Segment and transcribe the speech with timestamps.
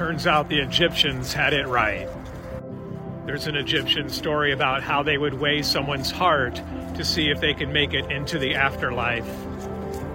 [0.00, 2.08] Turns out the Egyptians had it right.
[3.26, 6.54] There's an Egyptian story about how they would weigh someone's heart
[6.94, 9.28] to see if they could make it into the afterlife.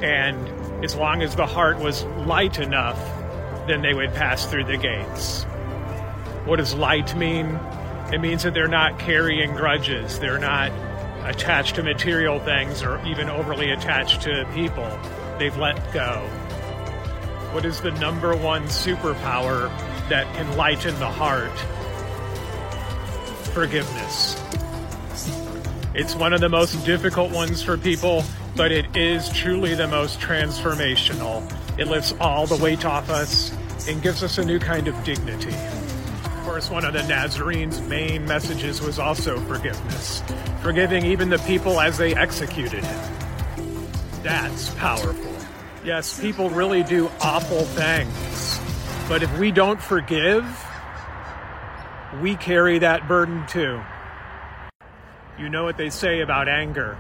[0.02, 2.98] And as long as the heart was light enough,
[3.68, 5.44] then they would pass through the gates.
[6.46, 7.60] What does light mean?
[8.12, 10.72] It means that they're not carrying grudges, they're not
[11.30, 14.90] attached to material things or even overly attached to people.
[15.38, 16.28] They've let go.
[17.56, 19.70] What is the number one superpower
[20.10, 21.58] that can lighten the heart?
[23.54, 24.36] Forgiveness.
[25.94, 28.26] It's one of the most difficult ones for people,
[28.58, 31.50] but it is truly the most transformational.
[31.80, 33.56] It lifts all the weight off us
[33.88, 35.56] and gives us a new kind of dignity.
[36.26, 40.22] Of course, one of the Nazarene's main messages was also forgiveness,
[40.62, 43.14] forgiving even the people as they executed him.
[44.24, 45.35] That's powerful.
[45.86, 48.60] Yes, people really do awful things,
[49.08, 50.44] but if we don't forgive,
[52.24, 53.80] we carry that burden too.
[55.38, 56.98] You know what they say about anger.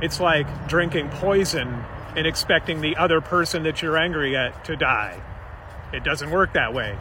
[0.00, 1.68] It's like drinking poison
[2.16, 5.20] and expecting the other person that you're angry at to die.
[5.92, 6.96] It doesn't work that way.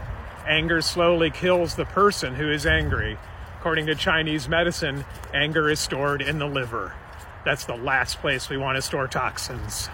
[0.46, 3.18] Anger slowly kills the person who is angry.
[3.58, 6.94] According to Chinese medicine, anger is stored in the liver.
[7.46, 9.88] That's the last place we want to store toxins.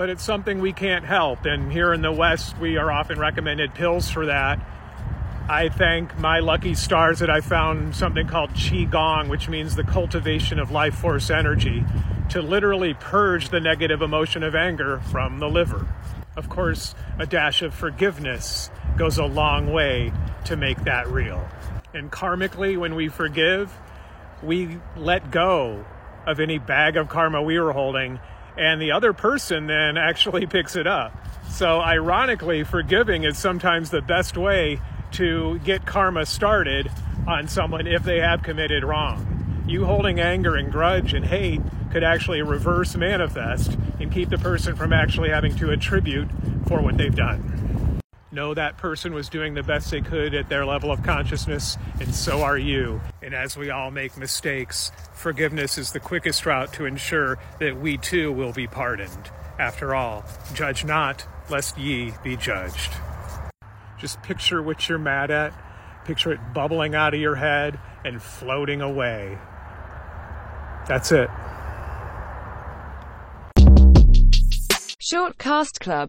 [0.00, 3.74] But it's something we can't help, and here in the West, we are often recommended
[3.74, 4.58] pills for that.
[5.46, 10.58] I thank my lucky stars that I found something called Qigong, which means the cultivation
[10.58, 11.84] of life force energy,
[12.30, 15.86] to literally purge the negative emotion of anger from the liver.
[16.34, 20.14] Of course, a dash of forgiveness goes a long way
[20.46, 21.46] to make that real.
[21.92, 23.76] And karmically, when we forgive,
[24.42, 25.84] we let go
[26.26, 28.18] of any bag of karma we were holding,
[28.56, 31.16] and the other person then actually picks it up.
[31.50, 34.80] So, ironically, forgiving is sometimes the best way
[35.12, 36.90] to get karma started
[37.26, 39.64] on someone if they have committed wrong.
[39.66, 44.76] You holding anger and grudge and hate could actually reverse manifest and keep the person
[44.76, 46.28] from actually having to attribute
[46.66, 47.69] for what they've done.
[48.32, 52.14] Know that person was doing the best they could at their level of consciousness, and
[52.14, 53.00] so are you.
[53.22, 57.96] And as we all make mistakes, forgiveness is the quickest route to ensure that we
[57.96, 59.30] too will be pardoned.
[59.58, 60.24] After all,
[60.54, 62.92] judge not, lest ye be judged.
[63.98, 65.52] Just picture what you're mad at,
[66.04, 69.38] picture it bubbling out of your head and floating away.
[70.86, 71.28] That's it.
[75.02, 76.08] Short Cast Club